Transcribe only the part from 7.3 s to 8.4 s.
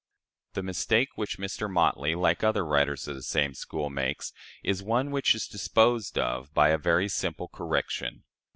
correction.